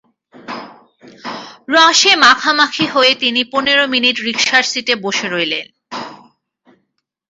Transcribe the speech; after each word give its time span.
রসে 1.67 2.11
মাখামাখি 2.23 2.85
হয়ে 2.93 3.13
তিনি 3.15 3.41
পনের 3.51 3.79
মিনিট 3.93 4.17
রিকশার 4.27 4.63
সিটে 4.71 4.93
বসে 5.03 5.27
রইলেন। 5.33 5.67